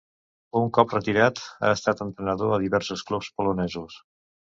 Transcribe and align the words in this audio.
Un 0.59 0.69
cop 0.77 0.93
retirat 0.95 1.41
ha 1.67 1.73
estat 1.73 2.01
entrenador 2.05 2.55
a 2.55 2.59
diversos 2.63 3.05
clubs 3.11 3.29
polonesos. 3.41 4.01